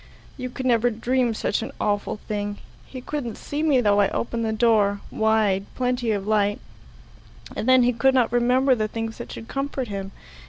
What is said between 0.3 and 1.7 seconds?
You could never dream such